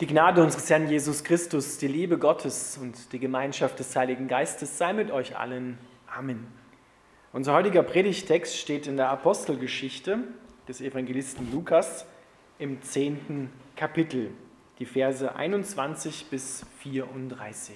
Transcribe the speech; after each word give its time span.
Die 0.00 0.06
Gnade 0.06 0.44
unseres 0.44 0.70
Herrn 0.70 0.88
Jesus 0.88 1.24
Christus, 1.24 1.78
die 1.78 1.88
Liebe 1.88 2.18
Gottes 2.18 2.78
und 2.80 3.12
die 3.12 3.18
Gemeinschaft 3.18 3.80
des 3.80 3.96
Heiligen 3.96 4.28
Geistes 4.28 4.78
sei 4.78 4.92
mit 4.92 5.10
euch 5.10 5.36
allen. 5.36 5.76
Amen. 6.06 6.46
Unser 7.32 7.52
heutiger 7.52 7.82
Predigtext 7.82 8.56
steht 8.56 8.86
in 8.86 8.96
der 8.96 9.08
Apostelgeschichte 9.08 10.20
des 10.68 10.80
Evangelisten 10.80 11.50
Lukas 11.50 12.06
im 12.60 12.80
zehnten 12.80 13.50
Kapitel, 13.74 14.30
die 14.78 14.86
Verse 14.86 15.34
21 15.34 16.26
bis 16.30 16.64
34. 16.78 17.74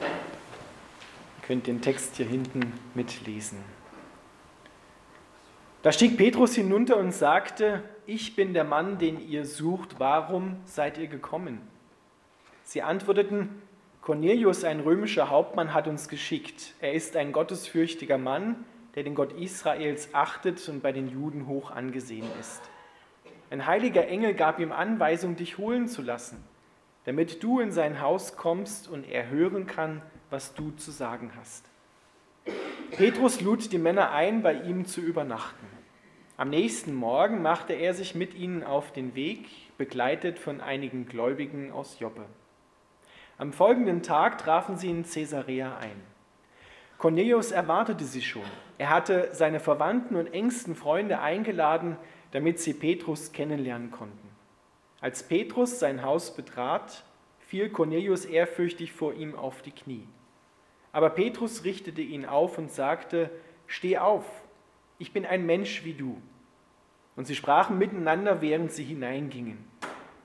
Ihr 0.00 0.08
könnt 1.46 1.68
den 1.68 1.80
Text 1.80 2.16
hier 2.16 2.26
hinten 2.26 2.72
mitlesen. 2.94 3.58
Da 5.84 5.92
stieg 5.92 6.16
Petrus 6.16 6.54
hinunter 6.54 6.96
und 6.96 7.12
sagte, 7.12 7.82
ich 8.06 8.34
bin 8.34 8.54
der 8.54 8.64
Mann, 8.64 8.96
den 8.96 9.20
ihr 9.20 9.44
sucht, 9.44 9.96
warum 10.00 10.56
seid 10.64 10.96
ihr 10.96 11.08
gekommen? 11.08 11.60
Sie 12.62 12.80
antworteten, 12.80 13.50
Cornelius, 14.00 14.64
ein 14.64 14.80
römischer 14.80 15.28
Hauptmann, 15.28 15.74
hat 15.74 15.86
uns 15.86 16.08
geschickt. 16.08 16.72
Er 16.80 16.94
ist 16.94 17.16
ein 17.16 17.32
gottesfürchtiger 17.32 18.16
Mann, 18.16 18.64
der 18.94 19.02
den 19.02 19.14
Gott 19.14 19.34
Israels 19.34 20.08
achtet 20.14 20.66
und 20.70 20.82
bei 20.82 20.90
den 20.90 21.10
Juden 21.10 21.48
hoch 21.48 21.70
angesehen 21.70 22.30
ist. 22.40 22.62
Ein 23.50 23.66
heiliger 23.66 24.08
Engel 24.08 24.32
gab 24.32 24.60
ihm 24.60 24.72
Anweisung, 24.72 25.36
dich 25.36 25.58
holen 25.58 25.86
zu 25.86 26.00
lassen, 26.00 26.42
damit 27.04 27.42
du 27.42 27.60
in 27.60 27.72
sein 27.72 28.00
Haus 28.00 28.38
kommst 28.38 28.88
und 28.88 29.06
er 29.06 29.28
hören 29.28 29.66
kann, 29.66 30.00
was 30.30 30.54
du 30.54 30.70
zu 30.70 30.92
sagen 30.92 31.32
hast. 31.38 31.66
Petrus 32.92 33.42
lud 33.42 33.70
die 33.70 33.76
Männer 33.76 34.12
ein, 34.12 34.42
bei 34.42 34.54
ihm 34.54 34.86
zu 34.86 35.02
übernachten. 35.02 35.73
Am 36.36 36.50
nächsten 36.50 36.92
Morgen 36.92 37.42
machte 37.42 37.74
er 37.74 37.94
sich 37.94 38.16
mit 38.16 38.34
ihnen 38.34 38.64
auf 38.64 38.90
den 38.90 39.14
Weg, 39.14 39.46
begleitet 39.78 40.40
von 40.40 40.60
einigen 40.60 41.06
Gläubigen 41.06 41.70
aus 41.70 42.00
Joppe. 42.00 42.24
Am 43.38 43.52
folgenden 43.52 44.02
Tag 44.02 44.38
trafen 44.38 44.76
sie 44.76 44.90
in 44.90 45.04
Caesarea 45.04 45.76
ein. 45.78 46.02
Cornelius 46.98 47.52
erwartete 47.52 48.02
sie 48.02 48.22
schon. 48.22 48.42
Er 48.78 48.90
hatte 48.90 49.28
seine 49.30 49.60
Verwandten 49.60 50.16
und 50.16 50.34
engsten 50.34 50.74
Freunde 50.74 51.20
eingeladen, 51.20 51.96
damit 52.32 52.58
sie 52.58 52.74
Petrus 52.74 53.30
kennenlernen 53.30 53.92
konnten. 53.92 54.28
Als 55.00 55.22
Petrus 55.22 55.78
sein 55.78 56.02
Haus 56.02 56.34
betrat, 56.34 57.04
fiel 57.46 57.68
Cornelius 57.68 58.24
ehrfürchtig 58.24 58.92
vor 58.92 59.14
ihm 59.14 59.36
auf 59.36 59.62
die 59.62 59.70
Knie. 59.70 60.08
Aber 60.90 61.10
Petrus 61.10 61.62
richtete 61.62 62.00
ihn 62.00 62.26
auf 62.26 62.58
und 62.58 62.72
sagte, 62.72 63.30
Steh 63.68 63.98
auf, 63.98 64.24
ich 64.98 65.12
bin 65.12 65.26
ein 65.26 65.44
Mensch 65.46 65.84
wie 65.84 65.94
du. 65.94 66.20
Und 67.16 67.26
sie 67.26 67.34
sprachen 67.34 67.78
miteinander, 67.78 68.40
während 68.40 68.72
sie 68.72 68.84
hineingingen. 68.84 69.58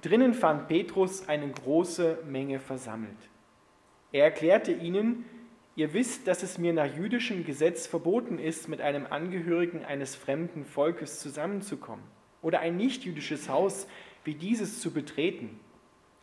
Drinnen 0.02 0.34
fand 0.34 0.68
Petrus 0.68 1.28
eine 1.28 1.48
große 1.50 2.20
Menge 2.26 2.60
versammelt. 2.60 3.18
Er 4.12 4.24
erklärte 4.24 4.72
ihnen, 4.72 5.26
ihr 5.76 5.94
wisst, 5.94 6.28
dass 6.28 6.42
es 6.42 6.58
mir 6.58 6.74
nach 6.74 6.96
jüdischem 6.96 7.46
Gesetz 7.46 7.86
verboten 7.86 8.40
ist, 8.40 8.70
mit 8.70 8.82
einem 8.82 9.06
Angehörigen 9.10 9.86
eines 9.86 10.16
fremden 10.16 10.66
Volkes 10.66 11.20
zusammenzukommen 11.20 12.04
oder 12.42 12.60
ein 12.62 12.78
nichtjüdisches 12.78 13.50
Haus 13.50 13.88
wie 14.24 14.34
dieses 14.34 14.82
zu 14.82 14.92
betreten. 14.92 15.60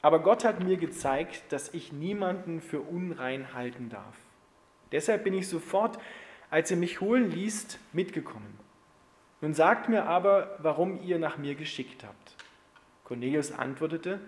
Aber 0.02 0.20
Gott 0.20 0.44
hat 0.44 0.62
mir 0.62 0.76
gezeigt, 0.76 1.44
dass 1.50 1.72
ich 1.74 1.92
niemanden 1.92 2.60
für 2.60 2.80
unrein 2.80 3.54
halten 3.54 3.88
darf. 3.88 4.16
Deshalb 4.92 5.24
bin 5.24 5.34
ich 5.34 5.48
sofort 5.48 5.98
als 6.50 6.70
ihr 6.70 6.76
mich 6.76 7.00
holen 7.00 7.30
ließt, 7.30 7.78
mitgekommen. 7.92 8.65
Nun 9.40 9.54
sagt 9.54 9.88
mir 9.88 10.06
aber, 10.06 10.56
warum 10.58 11.00
ihr 11.02 11.18
nach 11.18 11.36
mir 11.36 11.54
geschickt 11.54 12.04
habt. 12.04 12.36
Cornelius 13.04 13.52
antwortete, 13.52 14.20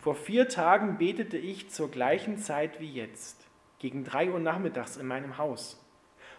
vor 0.00 0.14
vier 0.14 0.48
Tagen 0.48 0.98
betete 0.98 1.38
ich 1.38 1.70
zur 1.70 1.90
gleichen 1.90 2.36
Zeit 2.38 2.80
wie 2.80 2.92
jetzt, 2.92 3.46
gegen 3.78 4.04
drei 4.04 4.30
Uhr 4.30 4.40
nachmittags 4.40 4.96
in 4.96 5.06
meinem 5.06 5.38
Haus. 5.38 5.82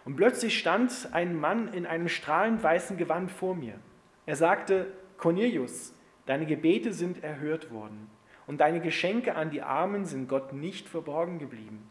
Und 0.04 0.16
plötzlich 0.16 0.58
stand 0.58 1.08
ein 1.12 1.38
Mann 1.38 1.72
in 1.72 1.86
einem 1.86 2.08
strahlend 2.08 2.62
weißen 2.62 2.96
Gewand 2.96 3.30
vor 3.30 3.54
mir. 3.54 3.78
Er 4.26 4.36
sagte, 4.36 4.92
Cornelius, 5.16 5.94
deine 6.26 6.46
Gebete 6.46 6.92
sind 6.92 7.22
erhört 7.22 7.70
worden 7.70 8.10
und 8.46 8.60
deine 8.60 8.80
Geschenke 8.80 9.36
an 9.36 9.50
die 9.50 9.62
Armen 9.62 10.04
sind 10.04 10.28
Gott 10.28 10.52
nicht 10.52 10.88
verborgen 10.88 11.38
geblieben. 11.38 11.90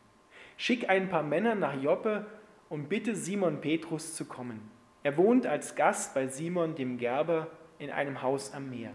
Schick 0.57 0.89
ein 0.89 1.09
paar 1.09 1.23
Männer 1.23 1.55
nach 1.55 1.81
Joppe 1.81 2.25
und 2.69 2.89
bitte 2.89 3.15
Simon 3.15 3.61
Petrus 3.61 4.15
zu 4.15 4.25
kommen. 4.25 4.69
Er 5.03 5.17
wohnt 5.17 5.45
als 5.45 5.75
Gast 5.75 6.13
bei 6.13 6.27
Simon 6.27 6.75
dem 6.75 6.97
Gerber 6.97 7.47
in 7.79 7.89
einem 7.89 8.21
Haus 8.21 8.53
am 8.53 8.69
Meer. 8.69 8.91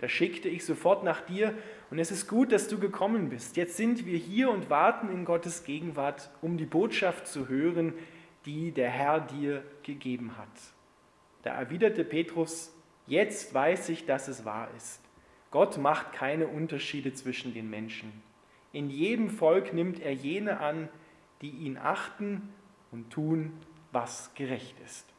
Da 0.00 0.08
schickte 0.08 0.48
ich 0.48 0.66
sofort 0.66 1.02
nach 1.02 1.22
dir 1.22 1.54
und 1.90 1.98
es 1.98 2.10
ist 2.10 2.28
gut, 2.28 2.52
dass 2.52 2.68
du 2.68 2.78
gekommen 2.78 3.30
bist. 3.30 3.56
Jetzt 3.56 3.76
sind 3.76 4.04
wir 4.04 4.18
hier 4.18 4.50
und 4.50 4.68
warten 4.68 5.08
in 5.08 5.24
Gottes 5.24 5.64
Gegenwart, 5.64 6.30
um 6.42 6.58
die 6.58 6.66
Botschaft 6.66 7.26
zu 7.26 7.48
hören, 7.48 7.94
die 8.44 8.72
der 8.72 8.90
Herr 8.90 9.20
dir 9.20 9.62
gegeben 9.82 10.36
hat. 10.36 10.48
Da 11.42 11.54
erwiderte 11.54 12.04
Petrus, 12.04 12.74
jetzt 13.06 13.54
weiß 13.54 13.88
ich, 13.88 14.04
dass 14.04 14.28
es 14.28 14.44
wahr 14.44 14.68
ist. 14.76 15.00
Gott 15.50 15.78
macht 15.78 16.12
keine 16.12 16.48
Unterschiede 16.48 17.14
zwischen 17.14 17.54
den 17.54 17.70
Menschen. 17.70 18.12
In 18.72 18.90
jedem 18.90 19.30
Volk 19.30 19.72
nimmt 19.72 20.00
er 20.00 20.12
jene 20.12 20.60
an, 20.60 20.88
die 21.40 21.50
ihn 21.50 21.78
achten 21.78 22.52
und 22.90 23.10
tun, 23.10 23.52
was 23.92 24.32
gerecht 24.34 24.74
ist. 24.84 25.13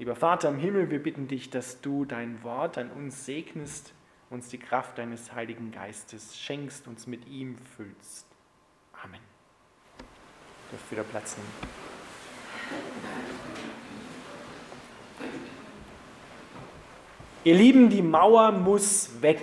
Lieber 0.00 0.16
Vater 0.16 0.48
im 0.48 0.56
Himmel, 0.56 0.90
wir 0.90 1.02
bitten 1.02 1.28
dich, 1.28 1.50
dass 1.50 1.82
du 1.82 2.06
dein 2.06 2.42
Wort 2.42 2.78
an 2.78 2.90
uns 2.90 3.26
segnest, 3.26 3.92
uns 4.30 4.48
die 4.48 4.56
Kraft 4.56 4.96
deines 4.96 5.34
Heiligen 5.34 5.72
Geistes 5.72 6.38
schenkst, 6.38 6.88
uns 6.88 7.06
mit 7.06 7.28
ihm 7.28 7.58
füllst. 7.76 8.26
Amen. 9.04 9.20
Du 9.98 10.76
darfst 10.76 10.90
wieder 10.90 11.02
Platz 11.02 11.36
nehmen. 11.36 11.50
Ihr 17.44 17.54
Lieben, 17.56 17.90
die 17.90 18.00
Mauer 18.00 18.52
muss 18.52 19.20
weg. 19.20 19.42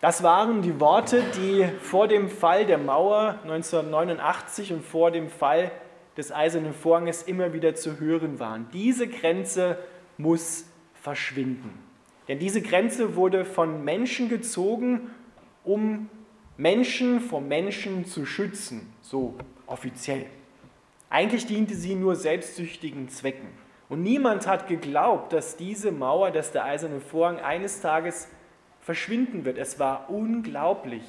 Das 0.00 0.22
waren 0.22 0.62
die 0.62 0.78
Worte, 0.78 1.24
die 1.34 1.66
vor 1.80 2.06
dem 2.06 2.30
Fall 2.30 2.66
der 2.66 2.78
Mauer 2.78 3.40
1989 3.42 4.74
und 4.74 4.84
vor 4.84 5.10
dem 5.10 5.28
Fall 5.28 5.72
des 6.16 6.32
Eisernen 6.32 6.72
Vorhanges 6.72 7.22
immer 7.22 7.52
wieder 7.52 7.74
zu 7.74 7.98
hören 7.98 8.38
waren. 8.38 8.68
Diese 8.72 9.08
Grenze 9.08 9.78
muss 10.16 10.64
verschwinden. 10.94 11.70
Denn 12.28 12.38
diese 12.38 12.62
Grenze 12.62 13.16
wurde 13.16 13.44
von 13.44 13.84
Menschen 13.84 14.28
gezogen, 14.28 15.10
um 15.64 16.08
Menschen 16.56 17.20
vor 17.20 17.40
Menschen 17.40 18.04
zu 18.06 18.24
schützen, 18.24 18.92
so 19.02 19.34
offiziell. 19.66 20.26
Eigentlich 21.10 21.46
diente 21.46 21.74
sie 21.74 21.94
nur 21.94 22.16
selbstsüchtigen 22.16 23.08
Zwecken. 23.08 23.48
Und 23.88 24.02
niemand 24.02 24.46
hat 24.46 24.68
geglaubt, 24.68 25.32
dass 25.32 25.56
diese 25.56 25.92
Mauer, 25.92 26.30
dass 26.30 26.52
der 26.52 26.64
eiserne 26.64 27.00
Vorhang 27.00 27.38
eines 27.38 27.80
Tages 27.80 28.28
verschwinden 28.80 29.44
wird. 29.44 29.58
Es 29.58 29.78
war 29.78 30.08
unglaublich, 30.10 31.02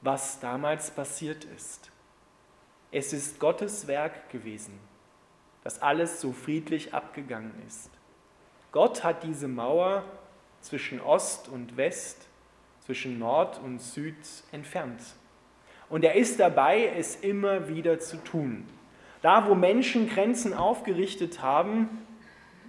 was 0.00 0.40
damals 0.40 0.90
passiert 0.90 1.44
ist. 1.56 1.91
Es 2.94 3.14
ist 3.14 3.40
Gottes 3.40 3.86
Werk 3.86 4.28
gewesen, 4.28 4.78
dass 5.64 5.80
alles 5.80 6.20
so 6.20 6.32
friedlich 6.32 6.92
abgegangen 6.92 7.54
ist. 7.66 7.90
Gott 8.70 9.02
hat 9.02 9.22
diese 9.22 9.48
Mauer 9.48 10.04
zwischen 10.60 11.00
Ost 11.00 11.48
und 11.48 11.78
West, 11.78 12.28
zwischen 12.84 13.18
Nord 13.18 13.58
und 13.64 13.80
Süd 13.80 14.14
entfernt. 14.52 15.00
Und 15.88 16.04
er 16.04 16.16
ist 16.16 16.38
dabei, 16.38 16.92
es 16.94 17.16
immer 17.16 17.66
wieder 17.68 17.98
zu 17.98 18.18
tun. 18.18 18.68
Da, 19.22 19.48
wo 19.48 19.54
Menschen 19.54 20.10
Grenzen 20.10 20.52
aufgerichtet 20.52 21.40
haben, 21.40 21.88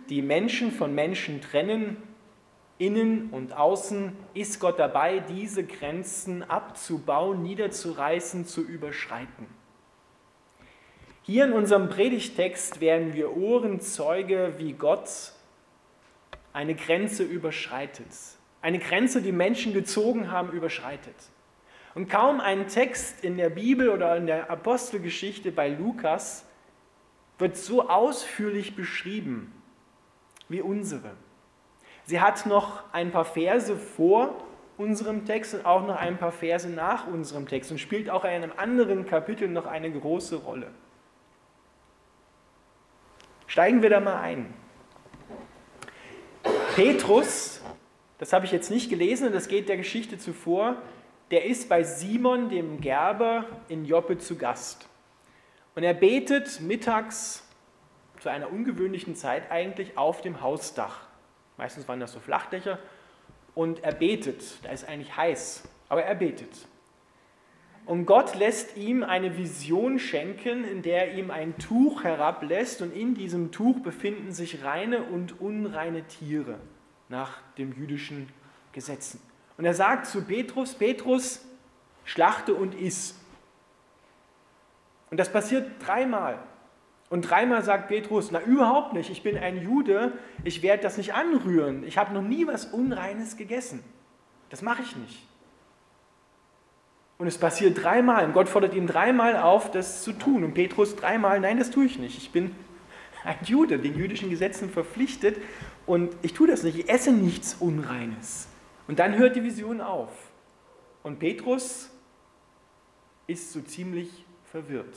die 0.08 0.22
Menschen 0.22 0.72
von 0.72 0.96
Menschen 0.96 1.42
trennen, 1.42 1.98
innen 2.78 3.30
und 3.32 3.52
außen 3.58 4.16
ist 4.34 4.62
Gott 4.62 4.80
dabei, 4.80 5.20
diese 5.20 5.66
Grenzen 5.66 6.50
abzubauen, 6.50 7.44
niederzureißen, 7.44 8.46
zu 8.46 8.62
überschreiten. 8.62 9.63
Hier 11.26 11.46
in 11.46 11.54
unserem 11.54 11.88
Predigtext 11.88 12.82
werden 12.82 13.14
wir 13.14 13.38
Ohrenzeuge, 13.38 14.56
wie 14.58 14.74
Gott 14.74 15.32
eine 16.52 16.76
Grenze 16.76 17.24
überschreitet. 17.24 18.08
Eine 18.62 18.80
Grenze, 18.80 19.22
die 19.22 19.32
Menschen 19.32 19.74
gezogen 19.74 20.32
haben, 20.32 20.52
überschreitet. 20.52 21.16
Und 21.96 22.10
kaum 22.10 22.42
ein 22.42 22.68
Text 22.68 23.24
in 23.24 23.38
der 23.38 23.50
Bibel 23.50 23.88
oder 23.88 24.18
in 24.18 24.28
der 24.28 24.52
Apostelgeschichte 24.52 25.54
bei 25.54 25.70
Lukas 25.70 26.46
wird 27.38 27.56
so 27.56 27.88
ausführlich 27.88 28.76
beschrieben 28.76 29.54
wie 30.50 30.60
unsere. 30.60 31.12
Sie 32.04 32.20
hat 32.20 32.46
noch 32.46 32.84
ein 32.92 33.12
paar 33.12 33.24
Verse 33.24 33.78
vor 33.78 34.44
unserem 34.78 35.24
Text 35.24 35.54
und 35.54 35.66
auch 35.66 35.88
noch 35.88 35.96
ein 35.96 36.18
paar 36.18 36.34
Verse 36.34 36.70
nach 36.70 37.08
unserem 37.08 37.48
Text 37.48 37.72
und 37.72 37.78
spielt 37.78 38.10
auch 38.10 38.26
in 38.26 38.32
einem 38.32 38.52
anderen 38.58 39.06
Kapitel 39.06 39.48
noch 39.48 39.68
eine 39.68 39.90
große 39.90 40.36
Rolle. 40.36 40.68
Steigen 43.54 43.84
wir 43.84 43.92
da 43.92 44.00
mal 44.00 44.20
ein. 44.20 44.52
Petrus 46.76 47.62
das 48.18 48.34
habe 48.34 48.48
ich 48.48 48.52
jetzt 48.52 48.72
nicht 48.72 48.90
gelesen 48.90 49.32
das 49.32 49.48
geht 49.48 49.70
der 49.70 49.78
Geschichte 49.78 50.18
zuvor, 50.18 50.78
der 51.30 51.46
ist 51.46 51.70
bei 51.70 51.84
Simon, 51.84 52.50
dem 52.50 52.82
Gerber, 52.82 53.46
in 53.68 53.86
Joppe 53.86 54.18
zu 54.18 54.40
Gast. 54.40 54.90
Und 55.76 55.84
er 55.84 55.94
betet 55.94 56.62
mittags 56.62 57.48
zu 58.22 58.30
einer 58.30 58.52
ungewöhnlichen 58.52 59.16
Zeit 59.16 59.52
eigentlich 59.52 60.00
auf 60.00 60.22
dem 60.22 60.42
Hausdach. 60.42 61.02
Meistens 61.58 61.88
waren 61.88 62.00
das 62.00 62.12
so 62.12 62.20
Flachdächer. 62.20 62.80
Und 63.54 63.84
er 63.84 63.94
betet. 63.94 64.64
Da 64.64 64.72
ist 64.72 64.90
eigentlich 64.90 65.16
heiß, 65.16 65.62
aber 65.90 66.02
er 66.02 66.16
betet. 66.16 66.68
Und 67.86 68.06
Gott 68.06 68.36
lässt 68.36 68.78
ihm 68.78 69.04
eine 69.04 69.38
Vision 69.38 70.00
schenken, 70.00 70.64
in 70.64 70.82
der 70.82 71.10
er 71.10 71.18
ihm 71.18 71.32
ein 71.32 71.58
Tuch 71.58 72.04
herablässt 72.04 72.82
und 72.82 72.96
in 72.96 73.14
diesem 73.14 73.52
Tuch 73.52 73.82
befinden 73.82 74.32
sich 74.32 74.64
reine 74.64 75.04
und 75.04 75.42
unreine 75.42 76.04
Tiere 76.08 76.60
nach 77.10 77.42
den 77.58 77.74
jüdischen 77.76 78.30
Gesetzen. 78.72 79.20
Und 79.58 79.66
er 79.66 79.74
sagt 79.74 80.08
zu 80.08 80.24
Petrus, 80.24 80.76
Petrus, 80.76 81.46
schlachte 82.06 82.54
und 82.54 82.74
iss. 82.74 83.20
Und 85.12 85.20
das 85.20 85.32
passiert 85.32 85.70
dreimal. 85.86 86.40
Und 87.10 87.30
dreimal 87.30 87.64
sagt 87.64 87.90
Petrus, 87.90 88.32
na 88.32 88.42
überhaupt 88.42 88.94
nicht, 88.94 89.12
ich 89.12 89.22
bin 89.22 89.38
ein 89.38 89.62
Jude, 89.62 90.14
ich 90.44 90.64
werde 90.64 90.82
das 90.82 90.98
nicht 90.98 91.14
anrühren. 91.14 91.84
Ich 91.84 91.98
habe 91.98 92.14
noch 92.14 92.24
nie 92.24 92.48
was 92.48 92.66
Unreines 92.66 93.38
gegessen. 93.38 93.84
Das 94.50 94.62
mache 94.62 94.82
ich 94.82 94.96
nicht. 94.96 95.28
Und 97.18 97.28
es 97.28 97.38
passiert 97.38 97.82
dreimal. 97.82 98.26
Und 98.26 98.34
Gott 98.34 98.50
fordert 98.50 98.74
ihn 98.74 98.88
dreimal 98.88 99.38
auf, 99.38 99.72
das 99.72 100.04
zu 100.04 100.14
tun. 100.14 100.44
Und 100.44 100.54
Petrus 100.54 100.96
dreimal, 100.96 101.40
nein, 101.40 101.60
das 101.60 101.72
tue 101.72 101.86
ich 101.86 102.00
nicht. 102.00 102.18
Ich 102.18 102.32
bin 102.32 102.56
ein 103.24 103.38
Jude, 103.44 103.80
den 103.80 103.98
jüdischen 103.98 104.30
Gesetzen 104.30 104.70
verpflichtet. 104.70 105.38
Und 105.86 106.16
ich 106.22 106.34
tue 106.34 106.48
das 106.48 106.64
nicht. 106.64 106.78
Ich 106.78 106.90
esse 106.90 107.12
nichts 107.12 107.56
Unreines. 107.60 108.48
Und 108.88 109.00
dann 109.00 109.16
hört 109.18 109.36
die 109.36 109.44
Vision 109.44 109.82
auf. 109.82 110.12
Und 111.04 111.20
Petrus 111.20 111.90
ist 113.28 113.54
so 113.54 113.62
ziemlich 113.62 114.26
verwirrt, 114.52 114.96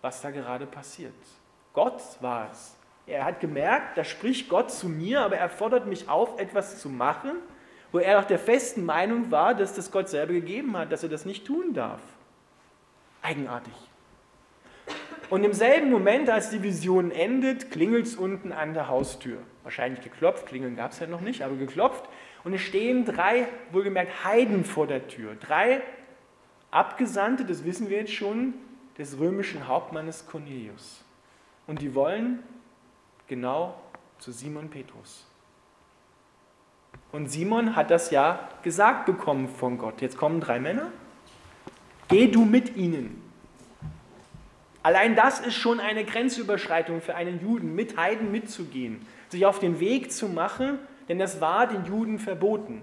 was 0.00 0.22
da 0.22 0.30
gerade 0.30 0.66
passiert. 0.66 1.14
Gott 1.72 2.02
war 2.20 2.50
es. 2.50 2.76
Er 3.06 3.24
hat 3.24 3.40
gemerkt, 3.40 3.98
da 3.98 4.04
spricht 4.04 4.48
Gott 4.48 4.70
zu 4.70 4.88
mir, 4.88 5.22
aber 5.22 5.36
er 5.36 5.48
fordert 5.48 5.86
mich 5.86 6.08
auf, 6.08 6.38
etwas 6.38 6.80
zu 6.80 6.88
machen, 6.88 7.32
wo 7.92 7.98
er 7.98 8.20
auch 8.20 8.24
der 8.24 8.38
festen 8.38 8.84
Meinung 8.84 9.30
war, 9.30 9.54
dass 9.54 9.74
das 9.74 9.90
Gott 9.90 10.08
selber 10.08 10.32
gegeben 10.32 10.76
hat, 10.76 10.92
dass 10.92 11.02
er 11.02 11.08
das 11.08 11.24
nicht 11.24 11.46
tun 11.46 11.74
darf. 11.74 12.00
Eigenartig. 13.22 13.74
Und 15.28 15.44
im 15.44 15.52
selben 15.52 15.90
Moment, 15.90 16.28
als 16.28 16.50
die 16.50 16.62
Vision 16.62 17.12
endet, 17.12 17.70
klingelt 17.70 18.06
es 18.06 18.16
unten 18.16 18.52
an 18.52 18.74
der 18.74 18.88
Haustür. 18.88 19.38
Wahrscheinlich 19.62 20.02
geklopft, 20.02 20.46
klingeln 20.46 20.76
gab 20.76 20.90
es 20.90 20.98
ja 20.98 21.06
noch 21.06 21.20
nicht, 21.20 21.42
aber 21.42 21.54
geklopft. 21.54 22.08
Und 22.42 22.54
es 22.54 22.62
stehen 22.62 23.04
drei, 23.04 23.46
wohlgemerkt, 23.70 24.24
Heiden 24.24 24.64
vor 24.64 24.86
der 24.86 25.06
Tür. 25.06 25.36
Drei 25.36 25.82
Abgesandte, 26.70 27.44
das 27.44 27.64
wissen 27.64 27.90
wir 27.90 27.98
jetzt 27.98 28.12
schon, 28.12 28.54
des 28.98 29.18
römischen 29.18 29.66
Hauptmannes 29.66 30.26
Cornelius. 30.26 31.04
Und 31.66 31.80
die 31.80 31.94
wollen 31.94 32.42
genau 33.28 33.74
zu 34.18 34.32
Simon 34.32 34.68
Petrus. 34.68 35.29
Und 37.12 37.28
Simon 37.28 37.74
hat 37.76 37.90
das 37.90 38.10
ja 38.10 38.48
gesagt 38.62 39.06
bekommen 39.06 39.48
von 39.48 39.78
Gott. 39.78 40.00
Jetzt 40.00 40.16
kommen 40.16 40.40
drei 40.40 40.60
Männer. 40.60 40.92
Geh 42.08 42.28
du 42.28 42.44
mit 42.44 42.76
ihnen. 42.76 43.22
Allein 44.82 45.14
das 45.14 45.40
ist 45.40 45.56
schon 45.56 45.78
eine 45.78 46.04
Grenzüberschreitung 46.04 47.02
für 47.02 47.14
einen 47.14 47.40
Juden, 47.40 47.74
mit 47.74 47.96
Heiden 47.96 48.32
mitzugehen, 48.32 49.06
sich 49.28 49.44
auf 49.44 49.58
den 49.58 49.78
Weg 49.78 50.10
zu 50.10 50.28
machen, 50.28 50.78
denn 51.08 51.18
das 51.18 51.40
war 51.40 51.66
den 51.66 51.84
Juden 51.84 52.18
verboten. 52.18 52.80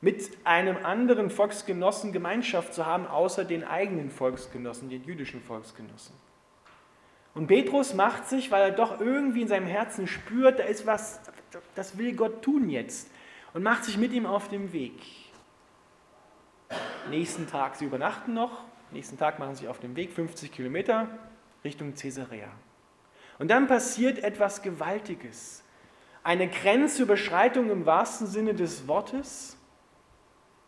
Mit 0.00 0.30
einem 0.44 0.76
anderen 0.84 1.30
Volksgenossen 1.30 2.12
Gemeinschaft 2.12 2.74
zu 2.74 2.86
haben, 2.86 3.06
außer 3.06 3.44
den 3.44 3.64
eigenen 3.64 4.10
Volksgenossen, 4.10 4.88
den 4.88 5.02
jüdischen 5.02 5.40
Volksgenossen. 5.40 6.14
Und 7.34 7.48
Petrus 7.48 7.94
macht 7.94 8.28
sich, 8.28 8.52
weil 8.52 8.62
er 8.62 8.70
doch 8.70 9.00
irgendwie 9.00 9.42
in 9.42 9.48
seinem 9.48 9.66
Herzen 9.66 10.06
spürt, 10.06 10.60
da 10.60 10.64
ist 10.64 10.86
was, 10.86 11.20
das 11.74 11.98
will 11.98 12.14
Gott 12.14 12.42
tun 12.42 12.68
jetzt, 12.70 13.10
und 13.52 13.62
macht 13.62 13.84
sich 13.84 13.96
mit 13.96 14.12
ihm 14.12 14.26
auf 14.26 14.48
den 14.48 14.72
Weg. 14.72 15.00
Nächsten 17.08 17.46
Tag, 17.46 17.76
sie 17.76 17.84
übernachten 17.84 18.34
noch, 18.34 18.64
nächsten 18.90 19.16
Tag 19.16 19.38
machen 19.38 19.54
sie 19.54 19.68
auf 19.68 19.78
den 19.78 19.94
Weg, 19.96 20.12
50 20.12 20.50
Kilometer 20.50 21.08
Richtung 21.62 21.94
Caesarea. 21.94 22.50
Und 23.38 23.50
dann 23.50 23.66
passiert 23.66 24.18
etwas 24.22 24.62
Gewaltiges. 24.62 25.62
Eine 26.22 26.48
Grenzüberschreitung 26.48 27.70
im 27.70 27.86
wahrsten 27.86 28.26
Sinne 28.26 28.54
des 28.54 28.88
Wortes. 28.88 29.56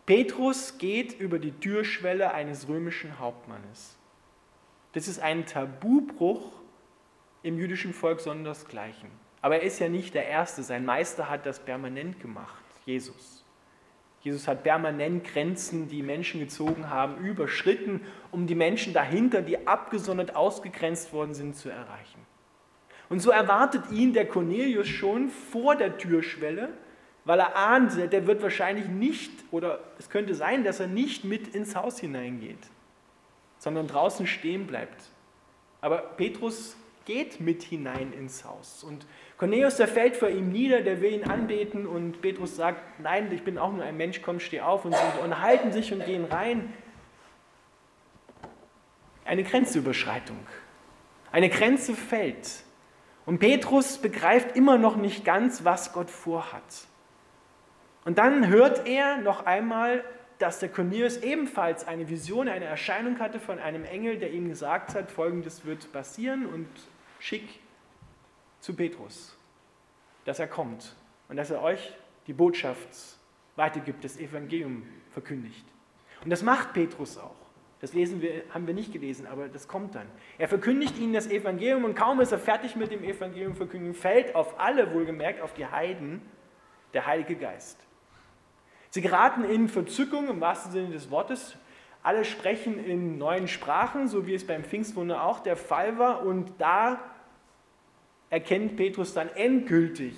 Petrus 0.04 0.78
geht 0.78 1.18
über 1.18 1.38
die 1.38 1.52
Türschwelle 1.52 2.32
eines 2.32 2.68
römischen 2.68 3.18
Hauptmannes. 3.18 3.96
Das 4.92 5.08
ist 5.08 5.20
ein 5.20 5.46
Tabubruch 5.46 6.52
im 7.42 7.58
jüdischen 7.58 7.92
Volk 7.92 8.20
sondersgleichen. 8.20 9.25
Aber 9.46 9.58
er 9.58 9.62
ist 9.62 9.78
ja 9.78 9.88
nicht 9.88 10.14
der 10.14 10.26
Erste. 10.26 10.64
Sein 10.64 10.84
Meister 10.84 11.30
hat 11.30 11.46
das 11.46 11.60
permanent 11.60 12.18
gemacht, 12.18 12.64
Jesus. 12.84 13.44
Jesus 14.22 14.48
hat 14.48 14.64
permanent 14.64 15.22
Grenzen, 15.22 15.86
die 15.86 16.02
Menschen 16.02 16.40
gezogen 16.40 16.90
haben, 16.90 17.24
überschritten, 17.24 18.00
um 18.32 18.48
die 18.48 18.56
Menschen 18.56 18.92
dahinter, 18.92 19.42
die 19.42 19.68
abgesondert 19.68 20.34
ausgegrenzt 20.34 21.12
worden 21.12 21.34
sind, 21.34 21.54
zu 21.54 21.68
erreichen. 21.68 22.26
Und 23.08 23.20
so 23.20 23.30
erwartet 23.30 23.84
ihn 23.92 24.12
der 24.12 24.26
Cornelius 24.26 24.88
schon 24.88 25.28
vor 25.28 25.76
der 25.76 25.96
Türschwelle, 25.96 26.70
weil 27.24 27.38
er 27.38 27.54
ahnt, 27.54 28.12
der 28.12 28.26
wird 28.26 28.42
wahrscheinlich 28.42 28.88
nicht, 28.88 29.30
oder 29.52 29.78
es 30.00 30.10
könnte 30.10 30.34
sein, 30.34 30.64
dass 30.64 30.80
er 30.80 30.88
nicht 30.88 31.22
mit 31.24 31.54
ins 31.54 31.76
Haus 31.76 32.00
hineingeht 32.00 32.58
sondern 33.58 33.86
draußen 33.86 34.26
stehen 34.26 34.66
bleibt. 34.66 35.10
Aber 35.80 35.98
Petrus 35.98 36.76
geht 37.06 37.40
mit 37.40 37.62
hinein 37.62 38.12
ins 38.12 38.44
Haus. 38.44 38.84
Und 38.84 39.06
Cornelius, 39.38 39.76
der 39.76 39.88
fällt 39.88 40.16
vor 40.16 40.28
ihm 40.28 40.50
nieder, 40.50 40.82
der 40.82 41.00
will 41.00 41.12
ihn 41.12 41.24
anbeten 41.24 41.86
und 41.86 42.20
Petrus 42.20 42.56
sagt, 42.56 43.00
nein, 43.00 43.32
ich 43.32 43.42
bin 43.42 43.56
auch 43.56 43.72
nur 43.72 43.84
ein 43.84 43.96
Mensch, 43.96 44.20
komm, 44.22 44.40
steh 44.40 44.60
auf. 44.60 44.84
Und 44.84 44.94
sie 44.94 45.22
unterhalten 45.22 45.72
sich 45.72 45.92
und 45.92 46.04
gehen 46.04 46.24
rein. 46.26 46.72
Eine 49.24 49.44
Grenzüberschreitung. 49.44 50.38
Eine 51.32 51.48
Grenze 51.48 51.94
fällt. 51.94 52.64
Und 53.24 53.38
Petrus 53.38 53.98
begreift 53.98 54.56
immer 54.56 54.76
noch 54.76 54.96
nicht 54.96 55.24
ganz, 55.24 55.64
was 55.64 55.92
Gott 55.92 56.10
vorhat. 56.10 56.86
Und 58.04 58.18
dann 58.18 58.48
hört 58.48 58.86
er 58.86 59.16
noch 59.18 59.46
einmal 59.46 60.04
dass 60.38 60.58
der 60.58 60.68
Cornelius 60.68 61.18
ebenfalls 61.18 61.86
eine 61.86 62.08
Vision, 62.08 62.48
eine 62.48 62.66
Erscheinung 62.66 63.18
hatte 63.18 63.40
von 63.40 63.58
einem 63.58 63.84
Engel, 63.84 64.18
der 64.18 64.32
ihm 64.32 64.48
gesagt 64.48 64.94
hat, 64.94 65.10
folgendes 65.10 65.64
wird 65.64 65.90
passieren 65.92 66.46
und 66.46 66.68
schick 67.18 67.60
zu 68.60 68.74
Petrus, 68.74 69.36
dass 70.24 70.38
er 70.38 70.48
kommt 70.48 70.94
und 71.28 71.36
dass 71.36 71.50
er 71.50 71.62
euch 71.62 71.92
die 72.26 72.32
Botschaft 72.32 72.88
weitergibt, 73.56 74.04
das 74.04 74.16
Evangelium 74.18 74.86
verkündigt. 75.10 75.64
Und 76.22 76.30
das 76.30 76.42
macht 76.42 76.72
Petrus 76.72 77.18
auch. 77.18 77.36
Das 77.80 77.92
lesen 77.92 78.22
wir, 78.22 78.42
haben 78.52 78.66
wir 78.66 78.74
nicht 78.74 78.92
gelesen, 78.92 79.26
aber 79.26 79.48
das 79.48 79.68
kommt 79.68 79.94
dann. 79.94 80.06
Er 80.38 80.48
verkündigt 80.48 80.98
ihnen 80.98 81.12
das 81.12 81.26
Evangelium 81.26 81.84
und 81.84 81.94
kaum 81.94 82.20
ist 82.20 82.32
er 82.32 82.38
fertig 82.38 82.74
mit 82.74 82.90
dem 82.90 83.04
Evangelium 83.04 83.54
verkündigen, 83.54 83.94
fällt 83.94 84.34
auf 84.34 84.58
alle, 84.58 84.94
wohlgemerkt 84.94 85.42
auf 85.42 85.52
die 85.52 85.66
Heiden, 85.66 86.22
der 86.94 87.06
Heilige 87.06 87.36
Geist. 87.36 87.78
Sie 88.90 89.02
geraten 89.02 89.44
in 89.44 89.68
Verzückung 89.68 90.28
im 90.28 90.40
wahrsten 90.40 90.72
Sinne 90.72 90.90
des 90.90 91.10
Wortes. 91.10 91.56
Alle 92.06 92.24
sprechen 92.24 92.78
in 92.78 93.18
neuen 93.18 93.48
Sprachen, 93.48 94.06
so 94.06 94.28
wie 94.28 94.34
es 94.34 94.46
beim 94.46 94.62
Pfingstwunder 94.62 95.24
auch 95.24 95.40
der 95.40 95.56
Fall 95.56 95.98
war. 95.98 96.24
Und 96.24 96.52
da 96.58 97.00
erkennt 98.30 98.76
Petrus 98.76 99.12
dann 99.12 99.28
endgültig, 99.30 100.14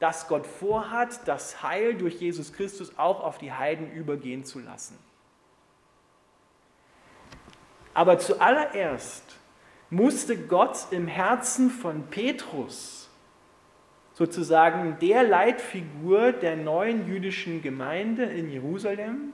dass 0.00 0.28
Gott 0.28 0.46
vorhat, 0.46 1.26
das 1.26 1.62
Heil 1.62 1.94
durch 1.94 2.20
Jesus 2.20 2.52
Christus 2.52 2.98
auch 2.98 3.24
auf 3.24 3.38
die 3.38 3.54
Heiden 3.54 3.90
übergehen 3.90 4.44
zu 4.44 4.58
lassen. 4.58 4.98
Aber 7.94 8.18
zuallererst 8.18 9.38
musste 9.88 10.36
Gott 10.36 10.88
im 10.90 11.06
Herzen 11.06 11.70
von 11.70 12.02
Petrus 12.10 13.08
sozusagen 14.12 14.98
der 15.00 15.22
Leitfigur 15.22 16.32
der 16.32 16.56
neuen 16.56 17.08
jüdischen 17.08 17.62
Gemeinde 17.62 18.24
in 18.24 18.50
Jerusalem 18.50 19.32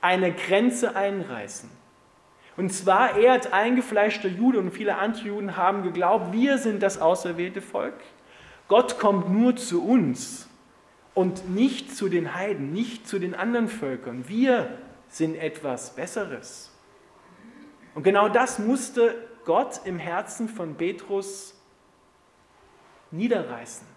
eine 0.00 0.32
Grenze 0.32 0.96
einreißen. 0.96 1.70
Und 2.56 2.72
zwar 2.72 3.16
er 3.16 3.32
als 3.32 3.52
eingefleischter 3.52 4.28
Jude 4.28 4.58
und 4.58 4.70
viele 4.70 4.96
andere 4.96 5.28
Juden 5.28 5.56
haben 5.56 5.82
geglaubt, 5.82 6.32
wir 6.32 6.58
sind 6.58 6.82
das 6.82 7.00
auserwählte 7.00 7.62
Volk. 7.62 7.94
Gott 8.68 8.98
kommt 8.98 9.30
nur 9.30 9.56
zu 9.56 9.84
uns 9.84 10.48
und 11.14 11.48
nicht 11.50 11.96
zu 11.96 12.08
den 12.08 12.34
Heiden, 12.34 12.72
nicht 12.72 13.08
zu 13.08 13.18
den 13.18 13.34
anderen 13.34 13.68
Völkern. 13.68 14.28
Wir 14.28 14.78
sind 15.08 15.36
etwas 15.36 15.94
Besseres. 15.94 16.70
Und 17.94 18.02
genau 18.02 18.28
das 18.28 18.58
musste 18.58 19.14
Gott 19.44 19.80
im 19.84 19.98
Herzen 19.98 20.48
von 20.48 20.76
Petrus 20.76 21.54
niederreißen. 23.10 23.89